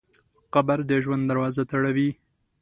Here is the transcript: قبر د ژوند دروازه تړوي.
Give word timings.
قبر 0.53 0.79
د 0.89 0.91
ژوند 1.03 1.23
دروازه 1.31 1.63
تړوي. 1.71 2.09